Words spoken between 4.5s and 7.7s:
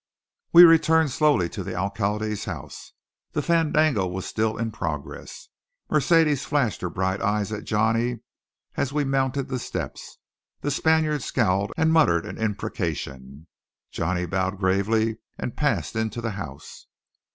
in progress. Mercedes flashed her bright eyes at